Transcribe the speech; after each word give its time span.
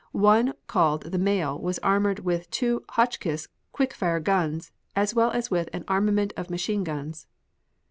One 0.13 0.53
called 0.65 1.03
the 1.11 1.19
male 1.19 1.59
was 1.59 1.77
armed 1.83 2.17
with 2.21 2.49
two 2.49 2.83
Hotchkiss 2.89 3.47
quick 3.71 3.93
fire 3.93 4.19
guns, 4.19 4.71
as 4.95 5.13
well 5.13 5.29
as 5.29 5.51
with 5.51 5.69
an 5.73 5.83
armament 5.87 6.33
of 6.35 6.49
machine 6.49 6.83
guns. 6.83 7.27